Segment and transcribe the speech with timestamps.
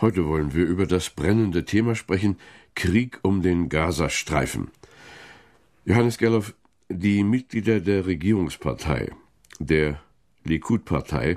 [0.00, 2.38] Heute wollen wir über das brennende Thema sprechen,
[2.74, 4.70] Krieg um den Gazastreifen.
[5.84, 6.54] Johannes Gerloff,
[6.88, 9.10] die Mitglieder der Regierungspartei,
[9.58, 10.00] der
[10.44, 11.36] Likud-Partei,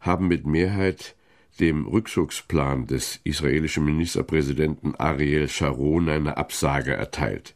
[0.00, 1.16] haben mit Mehrheit
[1.60, 7.54] dem Rückzugsplan des israelischen Ministerpräsidenten Ariel Sharon eine Absage erteilt.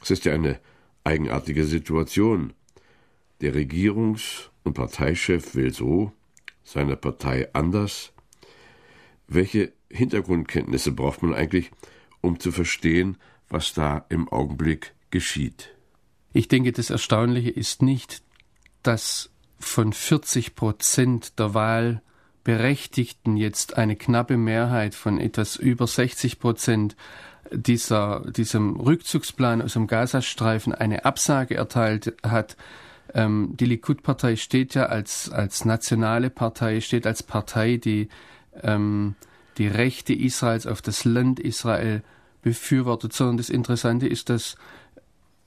[0.00, 0.58] Es ist ja eine
[1.04, 2.54] eigenartige Situation.
[3.42, 6.12] Der Regierungs- und Parteichef will so,
[6.64, 8.14] seine Partei anders,
[9.30, 11.70] welche Hintergrundkenntnisse braucht man eigentlich,
[12.20, 13.16] um zu verstehen,
[13.48, 15.70] was da im Augenblick geschieht?
[16.32, 18.22] Ich denke, das Erstaunliche ist nicht,
[18.82, 26.96] dass von 40 Prozent der Wahlberechtigten jetzt eine knappe Mehrheit von etwas über 60 Prozent
[27.52, 32.56] dieser, diesem Rückzugsplan aus dem Gazastreifen eine Absage erteilt hat.
[33.12, 38.08] Ähm, die Likud-Partei steht ja als, als nationale Partei, steht als Partei, die
[38.62, 39.14] ähm,
[39.58, 42.02] die Rechte Israels auf das Land Israel
[42.42, 44.56] befürwortet, sondern das Interessante ist, dass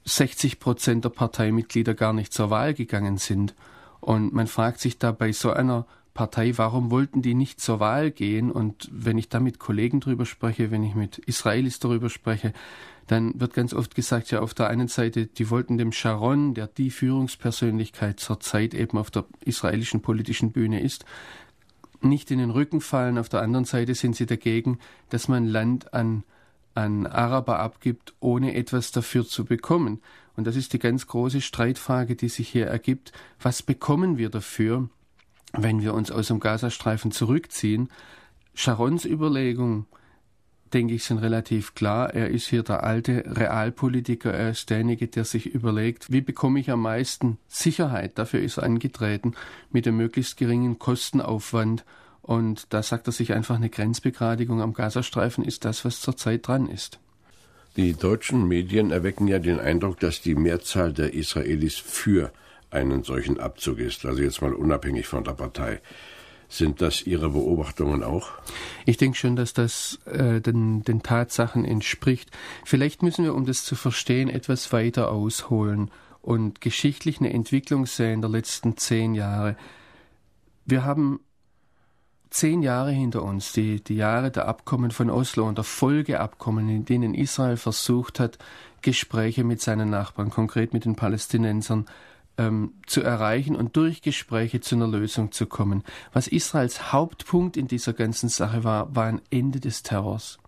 [0.06, 3.56] 60 Prozent der Parteimitglieder gar nicht zur Wahl gegangen sind.
[4.02, 8.12] Und man fragt sich da bei so einer Partei, warum wollten die nicht zur Wahl
[8.12, 8.52] gehen?
[8.52, 12.54] Und wenn ich da mit Kollegen drüber spreche, wenn ich mit Israelis darüber spreche,
[13.08, 16.68] dann wird ganz oft gesagt, ja, auf der einen Seite, die wollten dem Sharon, der
[16.68, 21.06] die Führungspersönlichkeit zur Zeit eben auf der israelischen politischen Bühne ist,
[22.04, 23.18] nicht in den Rücken fallen.
[23.18, 26.24] Auf der anderen Seite sind sie dagegen, dass man Land an,
[26.76, 30.02] an Araber abgibt, ohne etwas dafür zu bekommen.
[30.36, 33.12] Und das ist die ganz große Streitfrage, die sich hier ergibt.
[33.40, 34.90] Was bekommen wir dafür,
[35.54, 37.90] wenn wir uns aus dem Gazastreifen zurückziehen?
[38.56, 39.86] Sharons Überlegung,
[40.74, 42.14] denke ich, sind relativ klar.
[42.14, 44.34] Er ist hier der alte Realpolitiker.
[44.34, 48.18] Er ist derjenige, der sich überlegt, wie bekomme ich am meisten Sicherheit?
[48.18, 49.34] Dafür ist er angetreten
[49.72, 51.86] mit einem möglichst geringen Kostenaufwand.
[52.22, 56.70] Und da sagt er sich einfach, eine Grenzbegradigung am Gazastreifen ist das, was zurzeit dran
[56.70, 57.00] ist.
[57.76, 62.32] Die deutschen Medien erwecken ja den Eindruck, dass die Mehrzahl der Israelis für
[62.70, 65.82] einen solchen Abzug ist, also jetzt mal unabhängig von der Partei.
[66.54, 68.30] Sind das Ihre Beobachtungen auch?
[68.86, 72.30] Ich denke schon, dass das äh, den, den Tatsachen entspricht.
[72.64, 75.90] Vielleicht müssen wir, um das zu verstehen, etwas weiter ausholen
[76.22, 79.58] und geschichtlich eine Entwicklung sehen der letzten zehn Jahre.
[80.64, 81.22] Wir haben
[82.30, 86.86] zehn Jahre hinter uns, die, die Jahre der Abkommen von Oslo und der Folgeabkommen, in
[86.86, 88.38] denen Israel versucht hat,
[88.84, 91.88] Gespräche mit seinen Nachbarn, konkret mit den Palästinensern,
[92.38, 95.84] ähm, zu erreichen und durch Gespräche zu einer Lösung zu kommen.
[96.12, 100.40] Was Israels Hauptpunkt in dieser ganzen Sache war, war ein Ende des Terrors.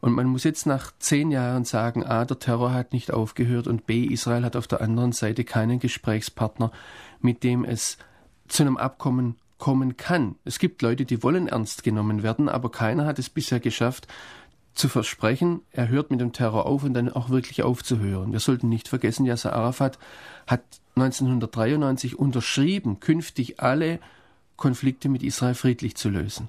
[0.00, 3.86] Und man muss jetzt nach zehn Jahren sagen, a, der Terror hat nicht aufgehört und
[3.86, 6.72] b, Israel hat auf der anderen Seite keinen Gesprächspartner,
[7.20, 7.96] mit dem es
[8.46, 10.34] zu einem Abkommen kommen kann.
[10.44, 14.06] Es gibt Leute, die wollen ernst genommen werden, aber keiner hat es bisher geschafft,
[14.74, 18.32] zu versprechen, er hört mit dem Terror auf und dann auch wirklich aufzuhören.
[18.32, 19.98] Wir sollten nicht vergessen, Yasser Arafat
[20.46, 20.62] hat
[20.96, 24.00] 1993 unterschrieben, künftig alle
[24.56, 26.48] Konflikte mit Israel friedlich zu lösen.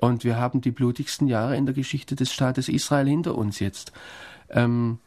[0.00, 3.92] Und wir haben die blutigsten Jahre in der Geschichte des Staates Israel hinter uns jetzt.
[4.50, 4.98] Ähm,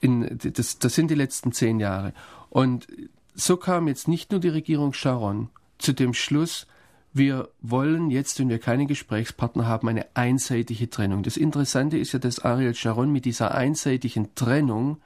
[0.00, 2.12] in, das, das sind die letzten zehn Jahre.
[2.50, 2.86] Und
[3.34, 5.48] so kam jetzt nicht nur die Regierung Sharon
[5.78, 6.66] zu dem Schluss,
[7.12, 11.22] wir wollen jetzt, wenn wir keinen Gesprächspartner haben, eine einseitige Trennung.
[11.22, 14.98] Das Interessante ist ja, dass Ariel Sharon mit dieser einseitigen Trennung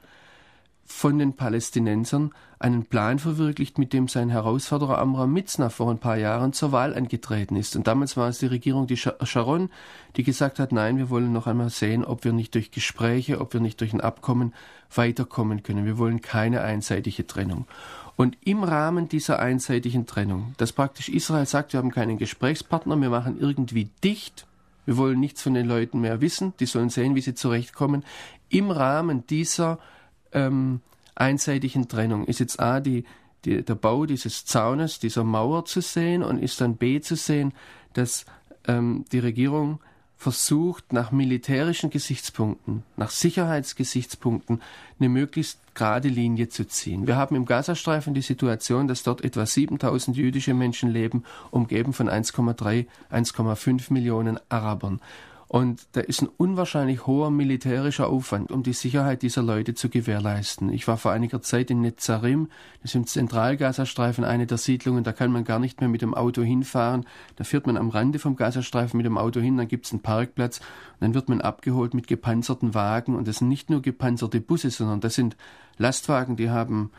[0.87, 6.15] von den Palästinensern einen Plan verwirklicht, mit dem sein Herausforderer Amram Mitzna vor ein paar
[6.15, 7.75] Jahren zur Wahl angetreten ist.
[7.75, 9.69] Und damals war es die Regierung, die Sharon,
[10.15, 13.53] die gesagt hat, nein, wir wollen noch einmal sehen, ob wir nicht durch Gespräche, ob
[13.53, 14.53] wir nicht durch ein Abkommen
[14.93, 15.85] weiterkommen können.
[15.85, 17.65] Wir wollen keine einseitige Trennung.
[18.15, 23.09] Und im Rahmen dieser einseitigen Trennung, dass praktisch Israel sagt, wir haben keinen Gesprächspartner, wir
[23.09, 24.47] machen irgendwie dicht,
[24.85, 28.05] wir wollen nichts von den Leuten mehr wissen, die sollen sehen, wie sie zurechtkommen.
[28.49, 29.79] Im Rahmen dieser
[30.31, 30.79] ähm,
[31.15, 33.03] einseitigen Trennung ist jetzt A, die,
[33.43, 37.53] die, der Bau dieses Zaunes, dieser Mauer zu sehen und ist dann B zu sehen,
[37.93, 38.25] dass
[38.67, 39.79] ähm, die Regierung
[40.25, 44.59] versucht, nach militärischen Gesichtspunkten, nach Sicherheitsgesichtspunkten
[44.99, 47.05] eine möglichst gerade Linie zu ziehen.
[47.05, 52.09] Wir haben im Gazastreifen die Situation, dass dort etwa 7000 jüdische Menschen leben, umgeben von
[52.09, 54.99] 1,3, 1,5 Millionen Arabern.
[55.47, 60.69] Und da ist ein unwahrscheinlich hoher militärischer Aufwand, um die Sicherheit dieser Leute zu gewährleisten.
[60.73, 62.49] Ich war vor einiger Zeit in Netzarim,
[62.81, 66.15] das ist im Zentralgazastreifen eine der Siedlungen, da kann man gar nicht mehr mit dem
[66.15, 67.05] Auto hinfahren.
[67.35, 70.01] Da fährt man am Rande vom Gazastreifen mit dem Auto hin, dann gibt es einen
[70.01, 70.61] Parkplatz,
[70.99, 73.15] dann wird man abgeholt mit gepanzerten Wagen.
[73.15, 75.37] Und das sind nicht nur gepanzerte Busse, sondern das sind
[75.77, 76.89] Lastwagen, die haben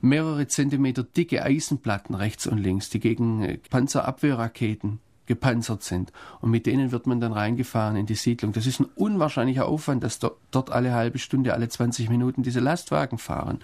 [0.00, 6.12] mehrere Zentimeter dicke Eisenplatten rechts und links, die gegen äh, Panzerabwehrraketen gepanzert sind.
[6.40, 8.52] Und mit denen wird man dann reingefahren in die Siedlung.
[8.52, 12.60] Das ist ein unwahrscheinlicher Aufwand, dass dort, dort alle halbe Stunde, alle 20 Minuten diese
[12.60, 13.60] Lastwagen fahren.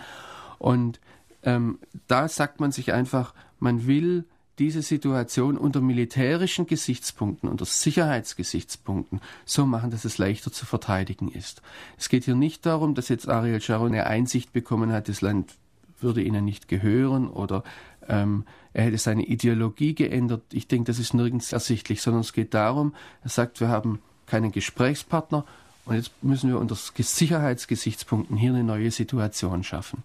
[0.59, 1.01] Und
[1.43, 4.25] ähm, da sagt man sich einfach, man will
[4.59, 11.63] diese Situation unter militärischen Gesichtspunkten, unter Sicherheitsgesichtspunkten so machen, dass es leichter zu verteidigen ist.
[11.97, 15.55] Es geht hier nicht darum, dass jetzt Ariel Sharon eine Einsicht bekommen hat, das Land
[16.01, 17.63] würde ihnen nicht gehören oder
[18.09, 20.43] ähm, er hätte seine Ideologie geändert.
[20.53, 24.53] Ich denke, das ist nirgends ersichtlich, sondern es geht darum, er sagt, wir haben keinen
[24.53, 25.45] Gesprächspartner
[25.85, 30.05] und jetzt müssen wir unter Sicherheitsgesichtspunkten hier eine neue Situation schaffen.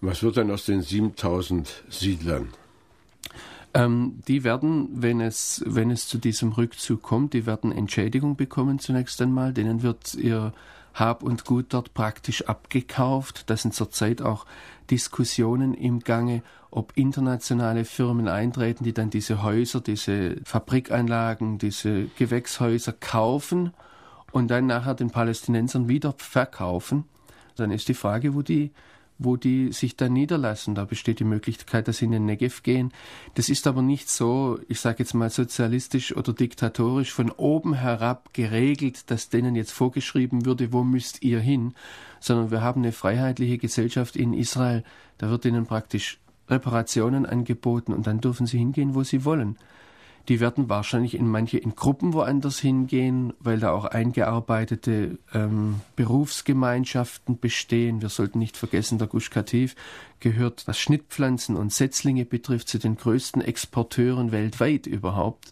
[0.00, 2.48] Was wird dann aus den 7000 Siedlern?
[3.74, 8.78] Ähm, die werden, wenn es, wenn es zu diesem Rückzug kommt, die werden Entschädigung bekommen
[8.78, 9.52] zunächst einmal.
[9.52, 10.52] Denen wird ihr
[10.94, 13.50] hab und Gut dort praktisch abgekauft.
[13.50, 14.46] Da sind zurzeit auch
[14.90, 22.92] Diskussionen im Gange, ob internationale Firmen eintreten, die dann diese Häuser, diese Fabrikanlagen, diese Gewächshäuser
[22.92, 23.72] kaufen
[24.32, 27.04] und dann nachher den Palästinensern wieder verkaufen.
[27.56, 28.72] Dann ist die Frage, wo die
[29.18, 30.74] wo die sich dann niederlassen.
[30.74, 32.92] Da besteht die Möglichkeit, dass sie in den Negev gehen.
[33.34, 38.32] Das ist aber nicht so, ich sage jetzt mal sozialistisch oder diktatorisch von oben herab
[38.32, 41.74] geregelt, dass denen jetzt vorgeschrieben würde, wo müsst ihr hin,
[42.20, 44.84] sondern wir haben eine freiheitliche Gesellschaft in Israel.
[45.18, 49.56] Da wird ihnen praktisch Reparationen angeboten und dann dürfen sie hingehen, wo sie wollen.
[50.28, 57.38] Die werden wahrscheinlich in manche in Gruppen woanders hingehen, weil da auch eingearbeitete ähm, Berufsgemeinschaften
[57.38, 58.02] bestehen.
[58.02, 59.74] Wir sollten nicht vergessen, der Gush Katif
[60.20, 65.46] gehört, was Schnittpflanzen und Setzlinge betrifft, zu den größten Exporteuren weltweit überhaupt.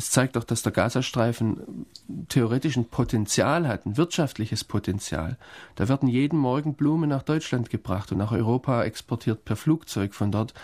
[0.00, 1.84] Das zeigt auch, dass der Gazastreifen
[2.30, 5.36] theoretisch ein Potenzial hat, ein wirtschaftliches Potenzial.
[5.74, 10.32] Da werden jeden Morgen Blumen nach Deutschland gebracht und nach Europa exportiert per Flugzeug von
[10.32, 10.54] dort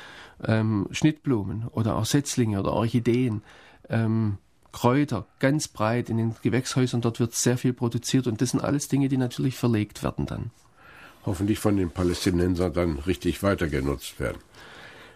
[0.42, 3.42] ähm, Schnittblumen oder auch Setzlinge oder Orchideen,
[3.90, 4.38] ähm,
[4.72, 7.02] Kräuter, ganz breit in den Gewächshäusern.
[7.02, 10.50] Dort wird sehr viel produziert und das sind alles Dinge, die natürlich verlegt werden dann.
[11.26, 14.38] Hoffentlich von den Palästinensern dann richtig weitergenutzt werden.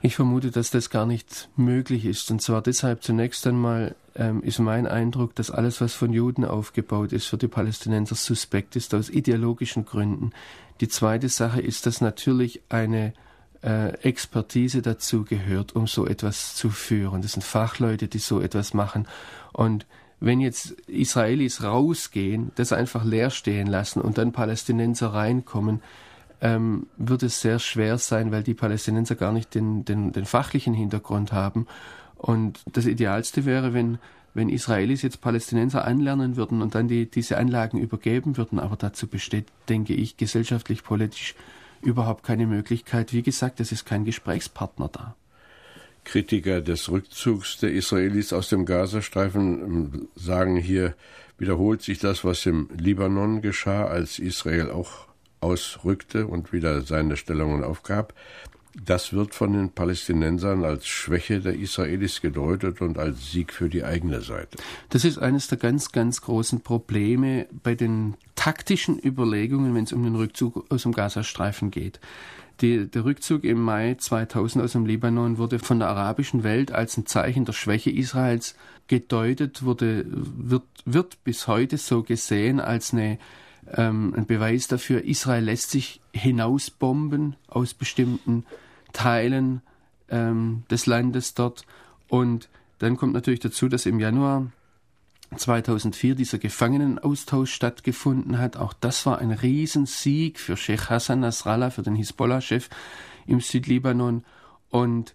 [0.02, 2.30] Ich vermute, dass das gar nicht möglich ist.
[2.30, 7.12] Und zwar deshalb zunächst einmal ähm, ist mein Eindruck, dass alles, was von Juden aufgebaut
[7.12, 10.32] ist, für die Palästinenser suspekt ist, aus ideologischen Gründen.
[10.80, 13.12] Die zweite Sache ist, dass natürlich eine
[13.62, 17.22] äh, Expertise dazu gehört, um so etwas zu führen.
[17.22, 19.06] Das sind Fachleute, die so etwas machen.
[19.52, 19.86] Und
[20.20, 25.82] wenn jetzt Israelis rausgehen, das einfach leer stehen lassen und dann Palästinenser reinkommen,
[26.42, 30.74] ähm, wird es sehr schwer sein, weil die Palästinenser gar nicht den, den, den fachlichen
[30.74, 31.66] Hintergrund haben.
[32.20, 33.98] Und das Idealste wäre, wenn,
[34.34, 38.58] wenn Israelis jetzt Palästinenser anlernen würden und dann die, diese Anlagen übergeben würden.
[38.58, 41.34] Aber dazu besteht, denke ich, gesellschaftlich, politisch
[41.80, 43.14] überhaupt keine Möglichkeit.
[43.14, 45.16] Wie gesagt, es ist kein Gesprächspartner da.
[46.04, 50.94] Kritiker des Rückzugs der Israelis aus dem Gazastreifen ähm, sagen hier,
[51.38, 55.06] wiederholt sich das, was im Libanon geschah, als Israel auch
[55.40, 58.12] ausrückte und wieder seine Stellungen aufgab.
[58.74, 63.82] Das wird von den Palästinensern als Schwäche der Israelis gedeutet und als Sieg für die
[63.82, 64.58] eigene Seite.
[64.90, 70.04] Das ist eines der ganz, ganz großen Probleme bei den taktischen Überlegungen, wenn es um
[70.04, 72.00] den Rückzug aus dem Gazastreifen geht.
[72.60, 76.96] Die, der Rückzug im Mai 2000 aus dem Libanon wurde von der arabischen Welt als
[76.96, 78.54] ein Zeichen der Schwäche Israels
[78.86, 83.18] gedeutet, wurde, wird, wird bis heute so gesehen als eine
[83.76, 88.44] ähm, ein Beweis dafür, Israel lässt sich hinausbomben aus bestimmten
[88.92, 89.62] Teilen
[90.08, 91.64] ähm, des Landes dort.
[92.08, 92.48] Und
[92.78, 94.50] dann kommt natürlich dazu, dass im Januar
[95.36, 98.56] 2004 dieser Gefangenenaustausch stattgefunden hat.
[98.56, 102.68] Auch das war ein Riesensieg für Sheikh Hassan Nasrallah, für den Hisbollah-Chef
[103.26, 104.24] im Südlibanon.
[104.70, 105.14] Und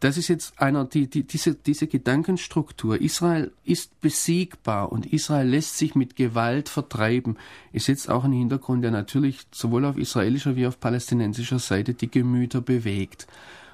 [0.00, 3.00] das ist jetzt einer, die, die, diese, diese Gedankenstruktur.
[3.00, 7.36] Israel ist besiegbar und Israel lässt sich mit Gewalt vertreiben,
[7.72, 12.10] ist jetzt auch ein Hintergrund, der natürlich sowohl auf israelischer wie auf palästinensischer Seite die
[12.10, 13.26] Gemüter bewegt.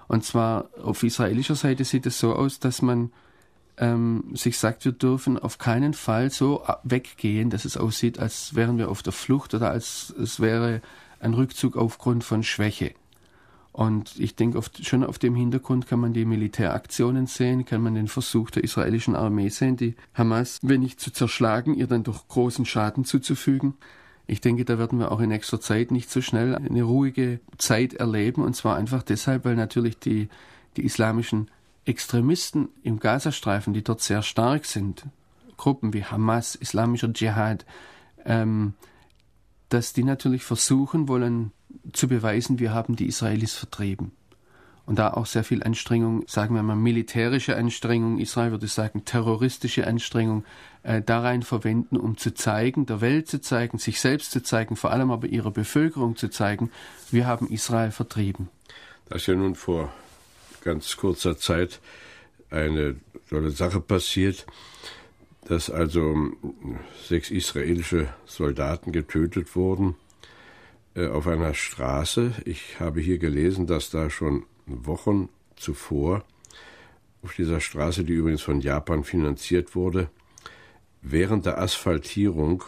[0.09, 3.11] Und zwar auf israelischer Seite sieht es so aus, dass man
[3.77, 8.79] ähm, sich sagt, wir dürfen auf keinen Fall so weggehen, dass es aussieht, als wären
[8.79, 10.81] wir auf der Flucht oder als es wäre
[11.21, 12.95] ein Rückzug aufgrund von Schwäche.
[13.75, 18.07] Und ich denke, schon auf dem Hintergrund kann man die Militäraktionen sehen, kann man den
[18.07, 22.67] Versuch der israelischen Armee sehen, die Hamas, wenn nicht zu zerschlagen, ihr dann doch großen
[22.67, 23.75] Schaden zuzufügen.
[24.29, 27.95] Ich denke, da werden wir auch in nächster Zeit nicht so schnell eine ruhige Zeit
[27.95, 28.45] erleben.
[28.45, 30.29] Und zwar einfach deshalb, weil natürlich die,
[30.77, 31.51] die islamischen
[31.85, 35.05] Extremisten im Gazastreifen, die dort sehr stark sind,
[35.57, 37.67] Gruppen wie Hamas, islamischer Dschihad,
[38.25, 38.75] ähm,
[39.69, 41.51] dass die natürlich versuchen wollen
[41.93, 44.13] zu beweisen, wir haben die Israelis vertrieben.
[44.87, 49.87] Und da auch sehr viel Anstrengung, sagen wir mal militärische Anstrengung, Israel würde sagen terroristische
[49.87, 50.45] Anstrengung,
[50.83, 54.77] äh, da rein verwenden, um zu zeigen, der Welt zu zeigen, sich selbst zu zeigen,
[54.77, 56.71] vor allem aber ihrer Bevölkerung zu zeigen,
[57.11, 58.51] wir haben Israel vertrieben.
[59.09, 59.91] Das ist ja nun vor
[60.63, 61.81] ganz kurzer Zeit
[62.51, 62.97] eine
[63.31, 64.45] tolle Sache passiert,
[65.47, 66.33] dass also
[67.07, 69.97] sechs israelische Soldaten getötet wurden
[70.97, 72.33] auf einer Straße.
[72.45, 76.25] Ich habe hier gelesen, dass da schon Wochen zuvor
[77.23, 80.11] auf dieser Straße, die übrigens von Japan finanziert wurde,
[81.03, 82.65] während der Asphaltierung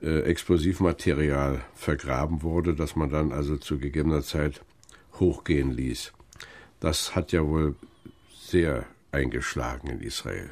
[0.00, 4.62] äh, Explosivmaterial vergraben wurde, das man dann also zu gegebener Zeit
[5.18, 6.12] hochgehen ließ.
[6.80, 7.74] Das hat ja wohl
[8.40, 10.50] sehr eingeschlagen in Israel.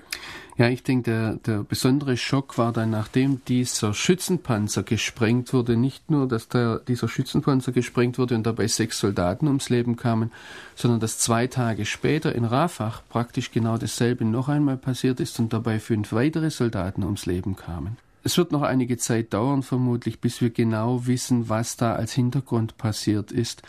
[0.59, 6.11] Ja, ich denke, der, der besondere Schock war dann, nachdem dieser Schützenpanzer gesprengt wurde, nicht
[6.11, 10.33] nur, dass der, dieser Schützenpanzer gesprengt wurde und dabei sechs Soldaten ums Leben kamen,
[10.75, 15.53] sondern dass zwei Tage später in Rafah praktisch genau dasselbe noch einmal passiert ist und
[15.53, 17.99] dabei fünf weitere Soldaten ums Leben kamen.
[18.25, 22.79] Es wird noch einige Zeit dauern, vermutlich, bis wir genau wissen, was da als Hintergrund
[22.79, 23.63] passiert ist.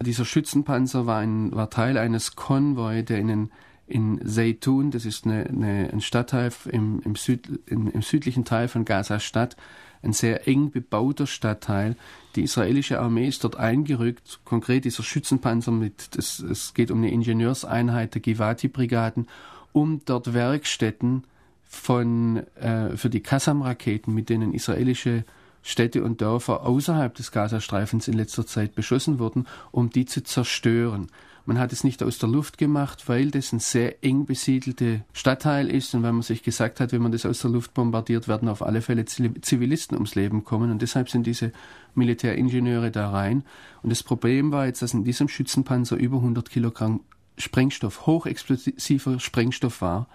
[0.00, 3.50] Dieser Schützenpanzer war, ein, war Teil eines Konvoi, der in, den,
[3.92, 8.68] in Zeytun, das ist eine, eine, ein Stadtteil im, im, Süd, im, im südlichen Teil
[8.68, 9.56] von Gaza-Stadt,
[10.02, 11.96] ein sehr eng bebauter Stadtteil.
[12.34, 17.10] Die israelische Armee ist dort eingerückt, konkret dieser Schützenpanzer mit, das, es geht um eine
[17.10, 19.28] Ingenieurseinheit der Givati-Brigaden,
[19.72, 21.24] um dort Werkstätten
[21.64, 25.24] von, äh, für die Kassam-Raketen, mit denen israelische
[25.62, 31.08] Städte und Dörfer außerhalb des Gazastreifens in letzter Zeit beschossen wurden, um die zu zerstören.
[31.44, 35.68] Man hat es nicht aus der Luft gemacht, weil das ein sehr eng besiedelte Stadtteil
[35.68, 35.94] ist.
[35.94, 38.62] Und weil man sich gesagt hat, wenn man das aus der Luft bombardiert, werden auf
[38.62, 40.70] alle Fälle Zivilisten ums Leben kommen.
[40.70, 41.52] Und deshalb sind diese
[41.94, 43.44] Militäringenieure da rein.
[43.82, 47.00] Und das Problem war jetzt, dass in diesem Schützenpanzer über 100 Kilogramm
[47.38, 50.06] Sprengstoff, hochexplosiver Sprengstoff war.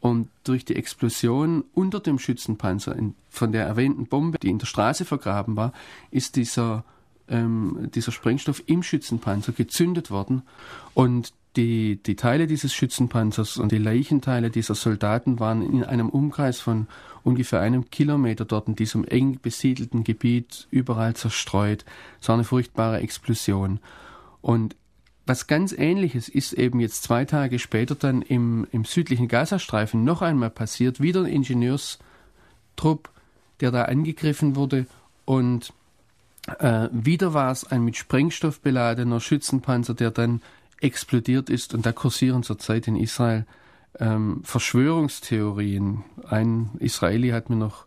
[0.00, 2.94] Und durch die Explosion unter dem Schützenpanzer
[3.30, 5.72] von der erwähnten Bombe, die in der Straße vergraben war,
[6.10, 6.84] ist dieser,
[7.28, 10.42] ähm, dieser Sprengstoff im Schützenpanzer gezündet worden.
[10.94, 16.60] Und die, die Teile dieses Schützenpanzers und die Leichenteile dieser Soldaten waren in einem Umkreis
[16.60, 16.88] von
[17.22, 21.84] ungefähr einem Kilometer dort in diesem eng besiedelten Gebiet überall zerstreut.
[22.20, 23.78] Es war eine furchtbare Explosion.
[24.40, 24.74] Und
[25.26, 30.20] was ganz ähnliches ist eben jetzt zwei Tage später dann im, im südlichen Gazastreifen noch
[30.20, 31.00] einmal passiert.
[31.00, 33.10] Wieder ein Ingenieurstrupp,
[33.60, 34.86] der da angegriffen wurde
[35.24, 35.72] und
[36.46, 40.42] äh, wieder war es ein mit Sprengstoff beladener Schützenpanzer, der dann
[40.80, 43.46] explodiert ist und da kursieren zurzeit in Israel
[43.98, 46.04] ähm, Verschwörungstheorien.
[46.28, 47.86] Ein Israeli hat mir noch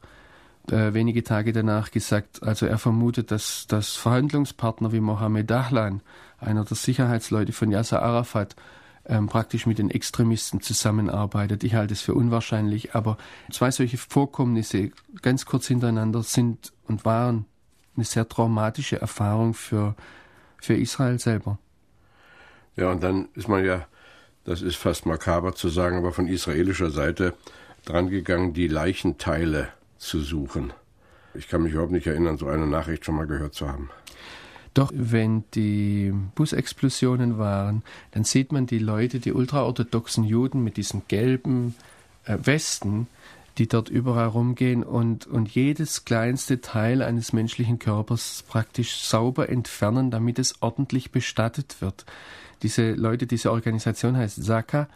[0.71, 6.01] äh, wenige Tage danach gesagt, also er vermutet, dass, dass Verhandlungspartner wie Mohammed Dahlan
[6.39, 8.55] einer der Sicherheitsleute von Yasser Arafat,
[9.05, 11.63] ähm, praktisch mit den Extremisten zusammenarbeitet.
[11.63, 13.17] Ich halte es für unwahrscheinlich, aber
[13.51, 17.45] zwei solche Vorkommnisse ganz kurz hintereinander sind und waren
[17.97, 19.95] eine sehr traumatische Erfahrung für,
[20.61, 21.57] für Israel selber.
[22.75, 23.87] Ja, und dann ist man ja,
[24.45, 27.33] das ist fast makaber zu sagen, aber von israelischer Seite
[27.85, 30.73] drangegangen, die Leichenteile zu suchen.
[31.33, 33.89] Ich kann mich überhaupt nicht erinnern, so eine Nachricht schon mal gehört zu haben.
[34.73, 41.01] Doch wenn die Busexplosionen waren, dann sieht man die Leute, die ultraorthodoxen Juden mit diesen
[41.07, 41.75] gelben
[42.25, 43.07] äh, Westen,
[43.57, 50.11] die dort überall rumgehen und, und jedes kleinste Teil eines menschlichen Körpers praktisch sauber entfernen,
[50.11, 52.05] damit es ordentlich bestattet wird.
[52.61, 54.87] Diese Leute, diese Organisation heißt Saka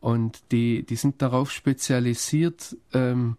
[0.00, 3.36] und die, die sind darauf spezialisiert, ähm,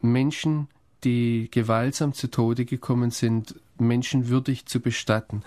[0.00, 0.68] Menschen,
[1.04, 5.42] die gewaltsam zu Tode gekommen sind, menschenwürdig zu bestatten.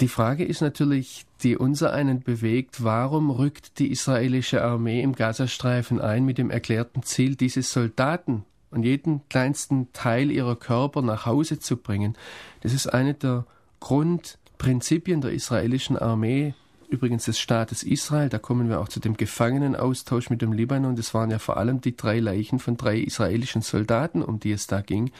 [0.00, 6.00] Die Frage ist natürlich, die unser einen bewegt, warum rückt die israelische Armee im Gazastreifen
[6.00, 11.58] ein mit dem erklärten Ziel, diese Soldaten und jeden kleinsten Teil ihrer Körper nach Hause
[11.58, 12.16] zu bringen?
[12.62, 13.46] Das ist eine der
[13.80, 16.54] Grundprinzipien der israelischen Armee,
[16.88, 18.28] übrigens des Staates Israel.
[18.28, 20.96] Da kommen wir auch zu dem Gefangenenaustausch mit dem Libanon.
[20.96, 24.66] Das waren ja vor allem die drei Leichen von drei israelischen Soldaten, um die es
[24.66, 25.10] da ging.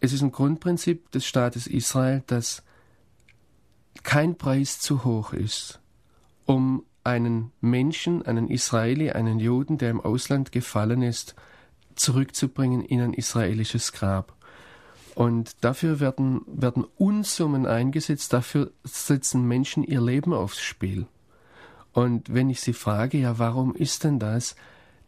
[0.00, 2.62] Es ist ein Grundprinzip des Staates Israel, dass
[4.04, 5.80] kein Preis zu hoch ist,
[6.44, 11.34] um einen Menschen, einen Israeli, einen Juden, der im Ausland gefallen ist,
[11.94, 14.34] zurückzubringen in ein israelisches Grab.
[15.14, 21.06] Und dafür werden, werden Unsummen eingesetzt, dafür setzen Menschen ihr Leben aufs Spiel.
[21.92, 24.56] Und wenn ich sie frage, ja, warum ist denn das?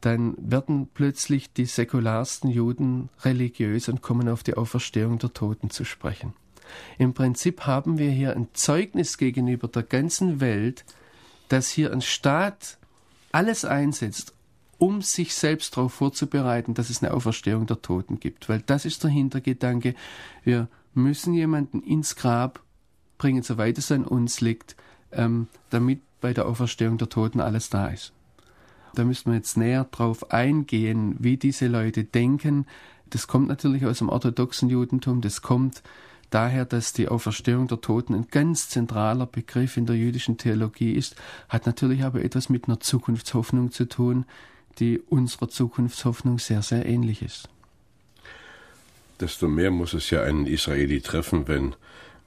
[0.00, 5.84] Dann werden plötzlich die säkularsten Juden religiös und kommen auf die Auferstehung der Toten zu
[5.84, 6.32] sprechen.
[6.98, 10.84] Im Prinzip haben wir hier ein Zeugnis gegenüber der ganzen Welt,
[11.48, 12.78] dass hier ein Staat
[13.32, 14.32] alles einsetzt,
[14.78, 18.48] um sich selbst darauf vorzubereiten, dass es eine Auferstehung der Toten gibt.
[18.48, 19.94] Weil das ist der Hintergedanke.
[20.44, 22.60] Wir müssen jemanden ins Grab
[23.18, 24.76] bringen, soweit es an uns liegt,
[25.12, 28.12] ähm, damit bei der Auferstehung der Toten alles da ist.
[28.94, 32.66] Da müssen wir jetzt näher drauf eingehen, wie diese Leute denken.
[33.10, 35.82] Das kommt natürlich aus dem orthodoxen Judentum, das kommt
[36.30, 41.16] daher, dass die Auferstehung der Toten ein ganz zentraler Begriff in der jüdischen Theologie ist,
[41.48, 44.24] hat natürlich aber etwas mit einer Zukunftshoffnung zu tun,
[44.78, 47.48] die unserer Zukunftshoffnung sehr, sehr ähnlich ist.
[49.20, 51.74] Desto mehr muss es ja einen Israeli treffen, wenn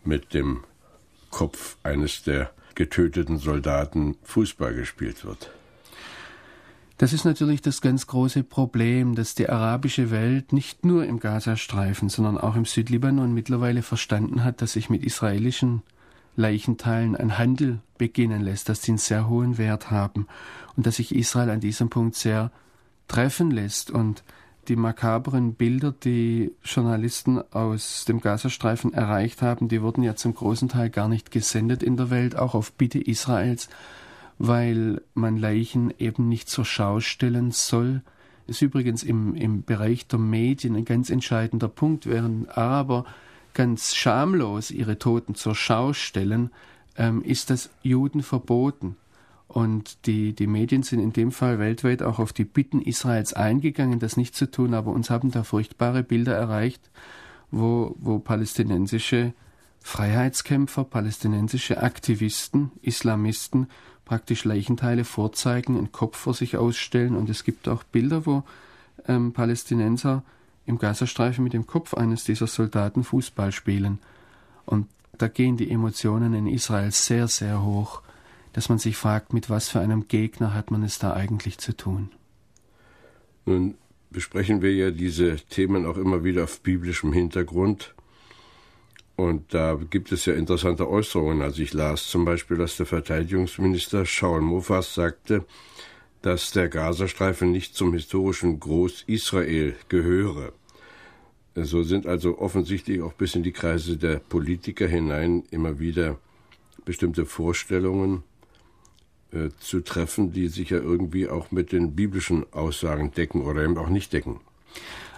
[0.03, 0.63] mit dem
[1.29, 5.51] Kopf eines der getöteten Soldaten Fußball gespielt wird.
[7.01, 12.09] Das ist natürlich das ganz große Problem, dass die arabische Welt nicht nur im Gazastreifen,
[12.09, 15.81] sondern auch im Südlibanon mittlerweile verstanden hat, dass sich mit israelischen
[16.35, 20.27] Leichenteilen ein Handel beginnen lässt, dass sie einen sehr hohen Wert haben
[20.77, 22.51] und dass sich Israel an diesem Punkt sehr
[23.07, 23.89] treffen lässt.
[23.89, 24.23] Und
[24.67, 30.69] die makabren Bilder, die Journalisten aus dem Gazastreifen erreicht haben, die wurden ja zum großen
[30.69, 33.69] Teil gar nicht gesendet in der Welt, auch auf Bitte Israels,
[34.43, 38.01] weil man Leichen eben nicht zur Schau stellen soll.
[38.47, 43.05] Ist übrigens im, im Bereich der Medien ein ganz entscheidender Punkt, während Araber
[43.53, 46.49] ganz schamlos ihre Toten zur Schau stellen,
[46.97, 48.95] ähm, ist das Juden verboten.
[49.47, 53.99] Und die, die Medien sind in dem Fall weltweit auch auf die Bitten Israels eingegangen,
[53.99, 56.89] das nicht zu tun, aber uns haben da furchtbare Bilder erreicht,
[57.51, 59.33] wo, wo palästinensische
[59.81, 63.67] Freiheitskämpfer, palästinensische Aktivisten, Islamisten
[64.05, 67.15] praktisch Leichenteile vorzeigen, einen Kopf vor sich ausstellen.
[67.15, 68.43] Und es gibt auch Bilder, wo
[69.07, 70.23] ähm, Palästinenser
[70.65, 73.99] im Gazastreifen mit dem Kopf eines dieser Soldaten Fußball spielen.
[74.65, 74.87] Und
[75.17, 78.01] da gehen die Emotionen in Israel sehr, sehr hoch,
[78.53, 81.75] dass man sich fragt, mit was für einem Gegner hat man es da eigentlich zu
[81.75, 82.09] tun.
[83.45, 83.75] Nun
[84.09, 87.95] besprechen wir ja diese Themen auch immer wieder auf biblischem Hintergrund.
[89.21, 91.43] Und da gibt es ja interessante Äußerungen.
[91.43, 95.45] Also ich las zum Beispiel, dass der Verteidigungsminister Shaul Mofas sagte,
[96.23, 100.53] dass der Gazastreifen nicht zum historischen Groß-Israel gehöre.
[101.53, 106.17] So sind also offensichtlich auch bis in die Kreise der Politiker hinein immer wieder
[106.83, 108.23] bestimmte Vorstellungen
[109.31, 113.77] äh, zu treffen, die sich ja irgendwie auch mit den biblischen Aussagen decken oder eben
[113.77, 114.39] auch nicht decken.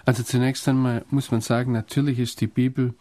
[0.04, 2.96] Also zunächst einmal muss man sagen, natürlich ist die Bibel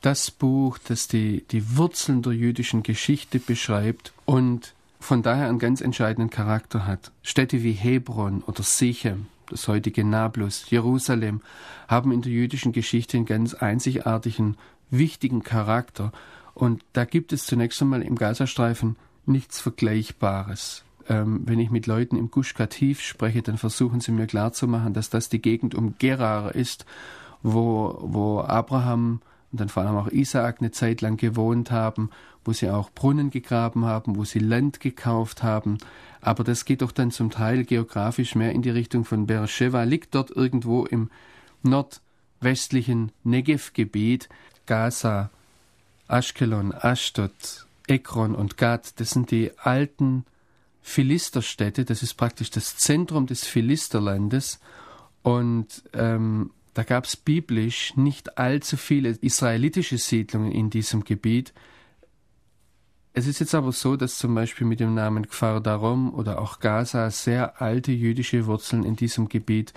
[0.00, 5.80] das Buch, das die, die Wurzeln der jüdischen Geschichte beschreibt und von daher einen ganz
[5.80, 7.12] entscheidenden Charakter hat.
[7.22, 11.40] Städte wie Hebron oder Sichem, das heutige Nablus, Jerusalem,
[11.86, 14.56] haben in der jüdischen Geschichte einen ganz einzigartigen,
[14.90, 16.12] wichtigen Charakter.
[16.54, 20.84] Und da gibt es zunächst einmal im Gazastreifen nichts Vergleichbares.
[21.08, 25.10] Ähm, wenn ich mit Leuten im Gush Katif spreche, dann versuchen sie mir klarzumachen, dass
[25.10, 26.84] das die Gegend um Gerar ist,
[27.42, 29.20] wo, wo Abraham
[29.52, 32.10] und dann vor allem auch Isaak eine Zeit lang gewohnt haben,
[32.44, 35.78] wo sie auch Brunnen gegraben haben, wo sie Land gekauft haben.
[36.20, 40.14] Aber das geht doch dann zum Teil geografisch mehr in die Richtung von Beersheba, liegt
[40.14, 41.10] dort irgendwo im
[41.62, 44.28] nordwestlichen Negev-Gebiet.
[44.66, 45.30] Gaza,
[46.08, 50.24] Ashkelon, Ashdod, Ekron und Gad, das sind die alten
[50.82, 54.60] Philisterstädte, das ist praktisch das Zentrum des Philisterlandes.
[55.22, 61.52] Und ähm, da gab es biblisch nicht allzu viele israelitische Siedlungen in diesem Gebiet.
[63.12, 66.60] Es ist jetzt aber so, dass zum Beispiel mit dem Namen Kfar Darom oder auch
[66.60, 69.74] Gaza sehr alte jüdische Wurzeln in diesem Gebiet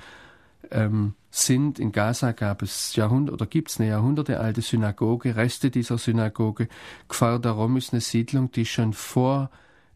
[0.69, 1.79] ähm, sind.
[1.79, 6.67] In Gaza gab es Jahrhunderte oder gibt es eine jahrhundertealte Synagoge, Reste dieser Synagoge.
[7.09, 9.49] Kfar Darom ist eine Siedlung, die schon vor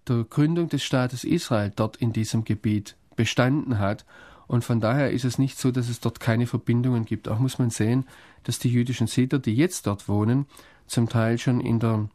[0.07, 4.05] der Gründung des Staates Israel dort in diesem Gebiet bestanden hat
[4.47, 7.27] und von daher ist es nicht so, dass es dort keine Verbindungen gibt.
[7.27, 8.05] Auch muss man sehen,
[8.43, 10.45] dass die jüdischen Siedler, die jetzt dort wohnen,
[10.87, 12.09] zum Teil schon in der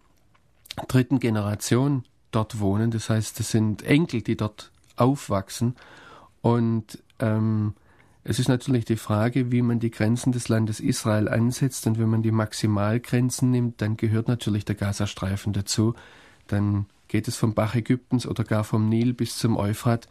[0.88, 2.90] dritten Generation dort wohnen.
[2.90, 5.75] Das heißt, es sind Enkel, die dort aufwachsen.
[6.40, 7.75] Und ähm,
[8.23, 11.87] es ist natürlich die Frage, wie man die Grenzen des Landes Israel ansetzt.
[11.87, 15.95] Und wenn man die Maximalgrenzen nimmt, dann gehört natürlich der Gazastreifen dazu.
[16.47, 20.07] Dann geht es vom Bach Ägyptens oder gar vom Nil bis zum Euphrat.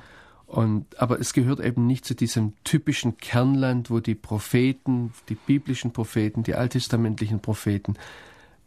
[0.50, 5.92] Und, aber es gehört eben nicht zu diesem typischen Kernland, wo die Propheten, die biblischen
[5.94, 7.94] Propheten, die alttestamentlichen Propheten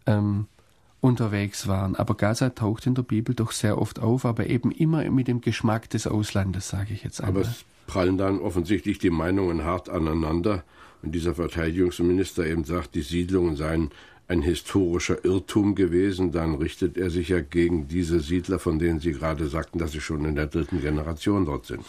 [0.07, 0.47] ähm,
[1.01, 1.97] unterwegs waren.
[1.97, 5.40] Aber Gaza taucht in der Bibel doch sehr oft auf, aber eben immer mit dem
[5.40, 7.42] Geschmack des Auslandes, sage ich jetzt einmal.
[7.42, 10.62] Aber es prallen dann offensichtlich die Meinungen hart aneinander.
[11.03, 13.90] Wenn dieser Verteidigungsminister eben sagt, die Siedlungen seien
[14.29, 19.13] ein historischer Irrtum gewesen, dann richtet er sich ja gegen diese Siedler, von denen Sie
[19.13, 21.85] gerade sagten, dass sie schon in der dritten Generation dort sind.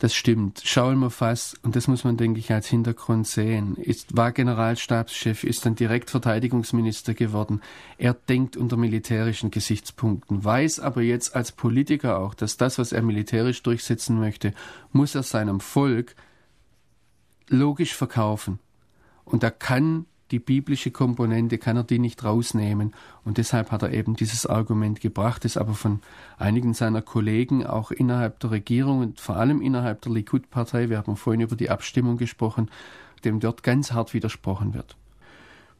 [0.00, 0.62] Das stimmt.
[0.64, 5.66] Shaul Mofas, und das muss man, denke ich, als Hintergrund sehen, ist, war Generalstabschef, ist
[5.66, 7.60] dann direkt Verteidigungsminister geworden.
[7.98, 13.02] Er denkt unter militärischen Gesichtspunkten, weiß aber jetzt als Politiker auch, dass das, was er
[13.02, 14.54] militärisch durchsetzen möchte,
[14.90, 16.16] muss er seinem Volk
[17.48, 18.58] logisch verkaufen.
[19.26, 22.94] Und er kann die biblische Komponente kann er die nicht rausnehmen.
[23.24, 26.00] Und deshalb hat er eben dieses Argument gebracht, das aber von
[26.38, 31.16] einigen seiner Kollegen auch innerhalb der Regierung und vor allem innerhalb der Likud-Partei, wir haben
[31.16, 32.70] vorhin über die Abstimmung gesprochen,
[33.24, 34.96] dem dort ganz hart widersprochen wird.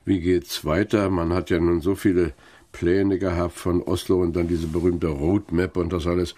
[0.05, 1.11] Wie geht's weiter?
[1.11, 2.33] Man hat ja nun so viele
[2.73, 6.35] Pläne gehabt von Oslo und dann diese berühmte Roadmap und das alles.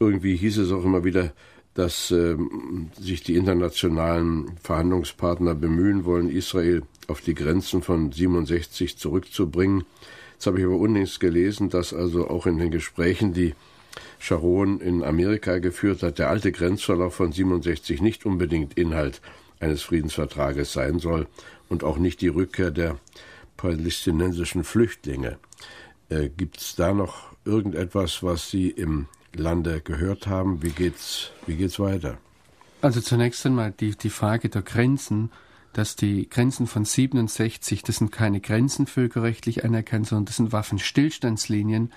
[0.00, 1.32] Irgendwie hieß es auch immer wieder,
[1.74, 2.36] dass äh,
[2.98, 9.84] sich die internationalen Verhandlungspartner bemühen wollen, Israel auf die Grenzen von 67 zurückzubringen.
[10.34, 13.54] Jetzt habe ich aber unlängst gelesen, dass also auch in den Gesprächen, die
[14.18, 19.20] Sharon in Amerika geführt hat, der alte Grenzverlauf von 67 nicht unbedingt Inhalt
[19.60, 21.26] eines Friedensvertrages sein soll
[21.68, 22.98] und auch nicht die Rückkehr der
[23.56, 25.38] palästinensischen Flüchtlinge.
[26.08, 30.62] Äh, Gibt es da noch irgendetwas, was Sie im Lande gehört haben?
[30.62, 32.18] Wie geht's, wie geht's weiter?
[32.80, 35.30] Also zunächst einmal die, die Frage der Grenzen,
[35.72, 41.92] dass die Grenzen von 67, das sind keine Grenzen völkerrechtlich anerkannt, sondern das sind Waffenstillstandslinien,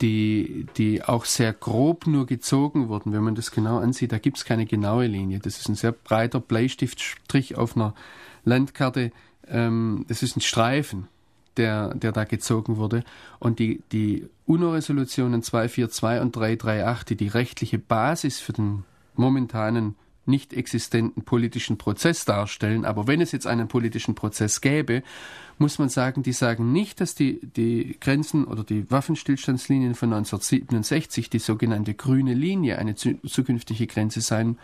[0.00, 3.12] die, die auch sehr grob nur gezogen wurden.
[3.12, 5.40] Wenn man das genau ansieht, da gibt es keine genaue Linie.
[5.40, 7.94] Das ist ein sehr breiter Bleistiftstrich auf einer
[8.44, 9.12] Landkarte.
[9.46, 11.08] Ähm, das ist ein Streifen
[11.56, 13.04] der, der da gezogen wurde.
[13.38, 19.96] Und die, die UNO-Resolutionen 242 und 338, die die rechtliche Basis für den momentanen
[20.26, 22.84] nicht existenten politischen Prozess darstellen.
[22.84, 25.02] Aber wenn es jetzt einen politischen Prozess gäbe,
[25.58, 31.28] muss man sagen, die sagen nicht, dass die, die Grenzen oder die Waffenstillstandslinien von 1967,
[31.30, 34.58] die sogenannte grüne Linie, eine zukünftige Grenze sein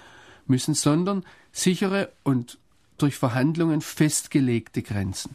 [0.46, 2.58] müssen, sondern sichere und
[2.98, 5.34] durch Verhandlungen festgelegte Grenzen.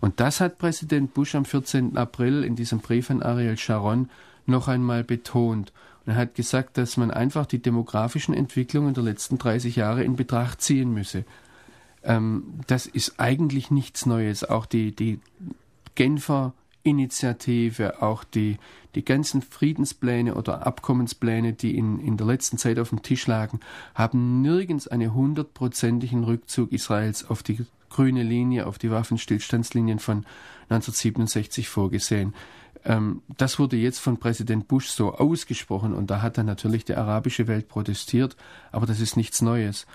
[0.00, 1.96] Und das hat Präsident Bush am 14.
[1.96, 4.10] April in diesem Brief an Ariel Sharon
[4.46, 5.72] noch einmal betont.
[6.08, 10.62] Er hat gesagt, dass man einfach die demografischen Entwicklungen der letzten 30 Jahre in Betracht
[10.62, 11.26] ziehen müsse.
[12.02, 14.42] Ähm, das ist eigentlich nichts Neues.
[14.42, 15.20] Auch die, die
[15.96, 18.56] Genfer Initiative, auch die,
[18.94, 23.60] die ganzen Friedenspläne oder Abkommenspläne, die in, in der letzten Zeit auf dem Tisch lagen,
[23.94, 30.24] haben nirgends einen hundertprozentigen Rückzug Israels auf die grüne Linie auf die Waffenstillstandslinien von
[30.70, 32.32] 1967 vorgesehen.
[32.84, 36.94] Ähm, das wurde jetzt von Präsident Bush so ausgesprochen und da hat dann natürlich die
[36.94, 38.36] arabische Welt protestiert,
[38.72, 39.86] aber das ist nichts Neues.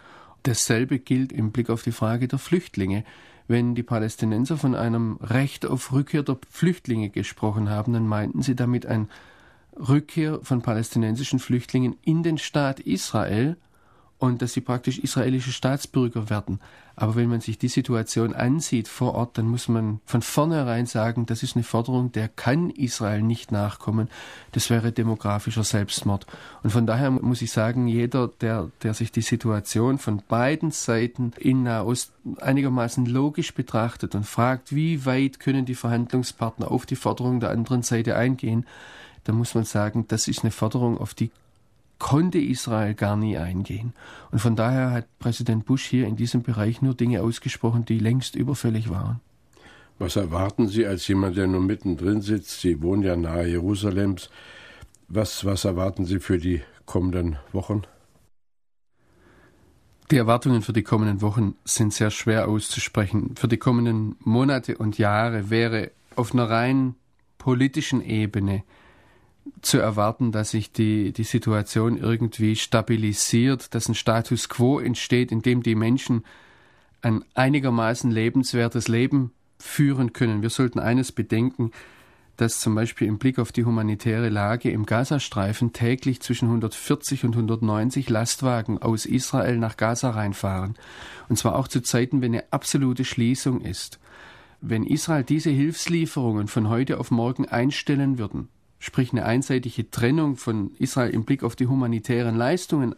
[0.43, 3.03] Dasselbe gilt im Blick auf die Frage der Flüchtlinge.
[3.47, 8.55] Wenn die Palästinenser von einem Recht auf Rückkehr der Flüchtlinge gesprochen haben, dann meinten sie
[8.55, 9.09] damit ein
[9.75, 13.57] Rückkehr von palästinensischen Flüchtlingen in den Staat Israel
[14.23, 16.61] und dass sie praktisch israelische Staatsbürger werden.
[16.95, 21.25] Aber wenn man sich die Situation ansieht vor Ort, dann muss man von vornherein sagen,
[21.25, 24.07] das ist eine Forderung, der kann Israel nicht nachkommen.
[24.53, 26.25] Das wäre demografischer Selbstmord.
[26.63, 31.33] Und von daher muss ich sagen, jeder, der, der sich die Situation von beiden Seiten
[31.37, 37.41] in Nahost einigermaßen logisch betrachtet und fragt, wie weit können die Verhandlungspartner auf die Forderung
[37.41, 38.65] der anderen Seite eingehen,
[39.25, 41.29] dann muss man sagen, das ist eine Forderung, auf die
[42.03, 43.93] konnte Israel gar nie eingehen.
[44.29, 48.35] Und von daher hat Präsident Bush hier in diesem Bereich nur Dinge ausgesprochen, die längst
[48.35, 49.21] überfällig waren.
[49.99, 52.59] Was erwarten Sie als jemand, der nur mittendrin sitzt?
[52.59, 54.29] Sie wohnen ja nahe Jerusalems.
[55.07, 57.83] Was, was erwarten Sie für die kommenden Wochen?
[60.11, 63.35] Die Erwartungen für die kommenden Wochen sind sehr schwer auszusprechen.
[63.37, 66.95] Für die kommenden Monate und Jahre wäre auf einer rein
[67.37, 68.63] politischen Ebene
[69.61, 75.41] zu erwarten, dass sich die, die Situation irgendwie stabilisiert, dass ein Status quo entsteht, in
[75.41, 76.23] dem die Menschen
[77.01, 80.41] ein einigermaßen lebenswertes Leben führen können.
[80.41, 81.71] Wir sollten eines bedenken,
[82.37, 87.35] dass zum Beispiel im Blick auf die humanitäre Lage im Gazastreifen täglich zwischen 140 und
[87.35, 90.75] 190 Lastwagen aus Israel nach Gaza reinfahren.
[91.29, 93.99] Und zwar auch zu Zeiten, wenn eine absolute Schließung ist.
[94.61, 98.47] Wenn Israel diese Hilfslieferungen von heute auf morgen einstellen würden,
[98.83, 102.95] sprich eine einseitige Trennung von Israel im Blick auf die humanitären Leistungen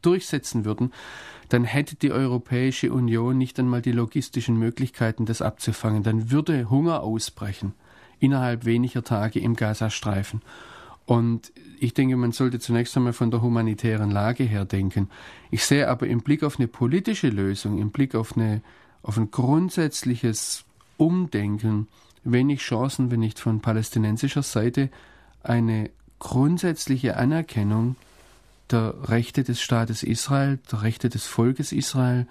[0.00, 0.92] durchsetzen würden,
[1.48, 6.04] dann hätte die Europäische Union nicht einmal die logistischen Möglichkeiten, das abzufangen.
[6.04, 7.74] Dann würde Hunger ausbrechen
[8.20, 10.42] innerhalb weniger Tage im Gazastreifen.
[11.06, 15.10] Und ich denke, man sollte zunächst einmal von der humanitären Lage her denken.
[15.50, 18.62] Ich sehe aber im Blick auf eine politische Lösung, im Blick auf, eine,
[19.02, 20.64] auf ein grundsätzliches
[20.98, 21.88] Umdenken,
[22.22, 24.88] wenig Chancen, wenn nicht von palästinensischer Seite
[25.48, 27.96] eine grundsätzliche Anerkennung
[28.70, 32.26] der Rechte des Staates Israel, der Rechte des Volkes Israel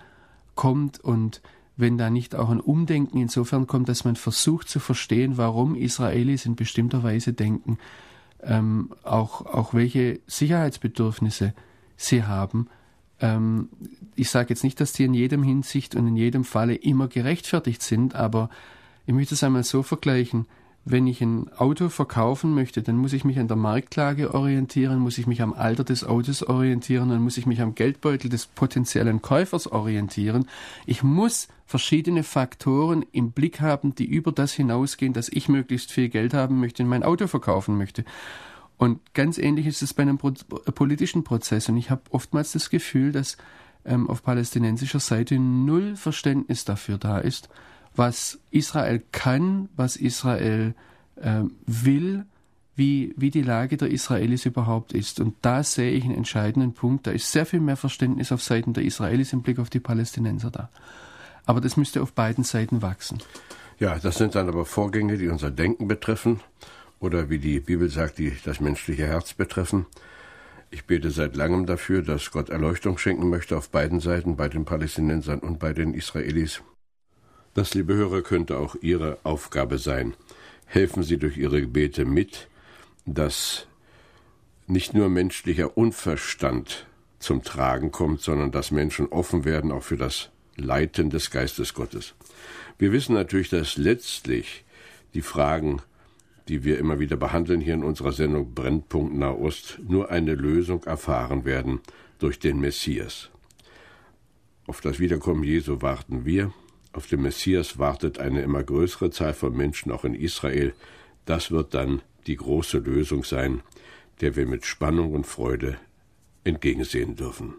[0.55, 1.41] kommt und
[1.77, 6.45] wenn da nicht auch ein Umdenken insofern kommt, dass man versucht zu verstehen, warum Israelis
[6.45, 7.77] in bestimmter Weise denken,
[8.41, 11.53] ähm, auch, auch welche Sicherheitsbedürfnisse
[11.97, 12.67] sie haben.
[13.19, 13.69] Ähm,
[14.15, 17.81] ich sage jetzt nicht, dass die in jedem Hinsicht und in jedem Falle immer gerechtfertigt
[17.81, 18.49] sind, aber
[19.05, 20.45] ich möchte es einmal so vergleichen
[20.87, 25.17] wenn ich ein Auto verkaufen möchte, dann muss ich mich an der Marktlage orientieren, muss
[25.17, 29.23] ich mich am Alter des Autos orientieren, dann muss ich mich am Geldbeutel des potenziellen
[29.23, 30.47] Käufers orientieren.
[30.85, 36.09] Ich muss verschiedene Faktoren im Blick haben, die über das hinausgehen, dass ich möglichst viel
[36.09, 38.05] Geld haben möchte und mein Auto verkaufen möchte.
[38.77, 41.67] Und ganz ähnlich ist es bei einem politischen Prozess.
[41.67, 43.37] Und ich habe oftmals das Gefühl, dass
[43.85, 47.49] ähm, auf palästinensischer Seite null Verständnis dafür da ist,
[47.95, 50.73] was Israel kann, was Israel
[51.15, 52.25] äh, will,
[52.75, 55.19] wie, wie die Lage der Israelis überhaupt ist.
[55.19, 57.07] Und da sehe ich einen entscheidenden Punkt.
[57.07, 60.51] Da ist sehr viel mehr Verständnis auf Seiten der Israelis im Blick auf die Palästinenser
[60.51, 60.69] da.
[61.45, 63.19] Aber das müsste auf beiden Seiten wachsen.
[63.79, 66.39] Ja, das sind dann aber Vorgänge, die unser Denken betreffen
[66.99, 69.85] oder wie die Bibel sagt, die das menschliche Herz betreffen.
[70.71, 74.65] Ich bete seit langem dafür, dass Gott Erleuchtung schenken möchte auf beiden Seiten, bei den
[74.65, 76.61] Palästinensern und bei den Israelis.
[77.55, 80.13] Das, liebe Hörer, könnte auch Ihre Aufgabe sein.
[80.65, 82.49] Helfen Sie durch Ihre Gebete mit,
[83.05, 83.65] dass
[84.67, 86.85] nicht nur menschlicher Unverstand
[87.19, 92.13] zum Tragen kommt, sondern dass Menschen offen werden auch für das Leiten des Geistes Gottes.
[92.77, 94.65] Wir wissen natürlich, dass letztlich
[95.13, 95.81] die Fragen,
[96.49, 101.45] die wir immer wieder behandeln hier in unserer Sendung Brennpunkt Nahost, nur eine Lösung erfahren
[101.45, 101.79] werden
[102.19, 103.29] durch den Messias.
[104.67, 106.51] Auf das Wiederkommen Jesu warten wir.
[106.95, 110.73] Auf den Messias wartet eine immer größere Zahl von Menschen auch in Israel.
[111.25, 113.61] Das wird dann die große Lösung sein,
[114.21, 115.77] der wir mit Spannung und Freude
[116.45, 117.55] entgegensehen dürfen.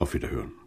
[0.00, 0.61] Auf Wiederhören.